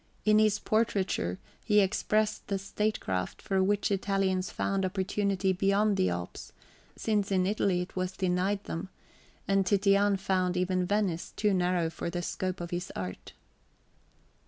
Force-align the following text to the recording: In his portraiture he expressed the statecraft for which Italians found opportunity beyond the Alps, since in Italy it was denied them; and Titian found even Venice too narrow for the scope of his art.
In 0.25 0.39
his 0.39 0.57
portraiture 0.57 1.37
he 1.63 1.79
expressed 1.79 2.47
the 2.47 2.57
statecraft 2.57 3.39
for 3.39 3.61
which 3.63 3.91
Italians 3.91 4.49
found 4.49 4.83
opportunity 4.83 5.53
beyond 5.53 5.95
the 5.95 6.09
Alps, 6.09 6.53
since 6.95 7.31
in 7.31 7.45
Italy 7.45 7.81
it 7.81 7.95
was 7.95 8.17
denied 8.17 8.63
them; 8.63 8.89
and 9.47 9.63
Titian 9.63 10.17
found 10.17 10.57
even 10.57 10.87
Venice 10.87 11.33
too 11.35 11.53
narrow 11.53 11.91
for 11.91 12.09
the 12.09 12.23
scope 12.23 12.61
of 12.61 12.71
his 12.71 12.91
art. 12.95 13.33